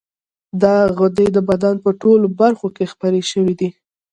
[0.61, 3.69] دا غدې د بدن په ټولو برخو کې خپرې شوې دي.